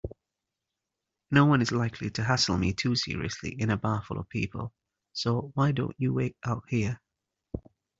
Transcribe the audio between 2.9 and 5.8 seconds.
seriously in a bar full of people, so why